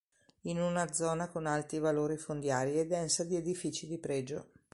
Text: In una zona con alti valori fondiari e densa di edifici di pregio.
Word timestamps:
In 0.45 0.59
una 0.59 0.91
zona 0.91 1.27
con 1.29 1.45
alti 1.45 1.77
valori 1.77 2.17
fondiari 2.17 2.79
e 2.79 2.87
densa 2.87 3.23
di 3.23 3.35
edifici 3.35 3.85
di 3.85 3.99
pregio. 3.99 4.47